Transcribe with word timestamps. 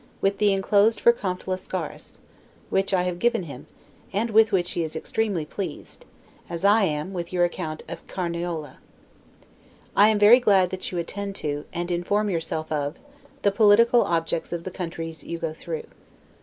with 0.19 0.39
the 0.39 0.51
inclosed 0.51 0.99
for 0.99 1.11
Comte 1.11 1.47
Lascaris; 1.47 2.21
which 2.71 2.91
I 2.91 3.03
have 3.03 3.19
given 3.19 3.43
him, 3.43 3.67
and 4.11 4.31
with 4.31 4.51
which 4.51 4.71
he 4.71 4.81
is 4.81 4.95
extremely 4.95 5.45
pleased, 5.45 6.05
as 6.49 6.65
I 6.65 6.85
am 6.85 7.13
with 7.13 7.31
your 7.31 7.45
account 7.45 7.83
of 7.87 8.07
Carniola. 8.07 8.77
I 9.95 10.07
am 10.09 10.17
very 10.17 10.39
glad 10.39 10.71
that 10.71 10.91
you 10.91 10.97
attend 10.97 11.35
to, 11.35 11.65
and 11.71 11.91
inform 11.91 12.31
yourself 12.31 12.71
of, 12.71 12.97
the 13.43 13.51
political 13.51 14.01
objects 14.01 14.51
of 14.51 14.63
the 14.63 14.71
country 14.71 15.13
you 15.21 15.37
go 15.37 15.53
through. 15.53 15.85